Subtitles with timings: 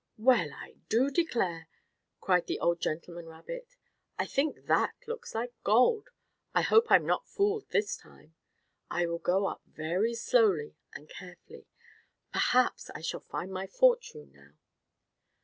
[0.17, 1.67] "Well, I do declare!"
[2.21, 3.75] cried the old gentleman rabbit.
[4.17, 6.09] "I think that looks like gold.
[6.55, 8.33] I hope I'm not fooled this time.
[8.89, 11.67] I will go up very slowly and carefully.
[12.33, 14.53] Perhaps I shall find my fortune now."